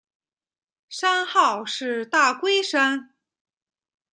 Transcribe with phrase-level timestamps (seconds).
[0.89, 3.11] 山号是大龟山。